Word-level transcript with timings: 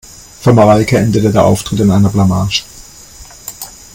Für 0.39 0.51
Mareike 0.51 0.97
endete 0.97 1.31
der 1.31 1.45
Auftritt 1.45 1.79
in 1.79 1.91
einer 1.91 2.09
Blamage. 2.09 2.63